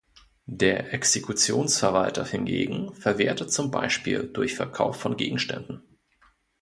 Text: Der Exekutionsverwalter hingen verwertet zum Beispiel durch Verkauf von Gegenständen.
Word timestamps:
Der 0.47 0.95
Exekutionsverwalter 0.95 2.25
hingen 2.25 2.91
verwertet 2.95 3.51
zum 3.53 3.69
Beispiel 3.69 4.23
durch 4.33 4.55
Verkauf 4.55 4.99
von 4.99 5.15
Gegenständen. 5.15 5.83